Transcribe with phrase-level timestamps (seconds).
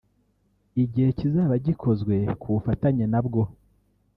[0.83, 3.41] igihe kizaba gikozwe ku bufatanye nabwo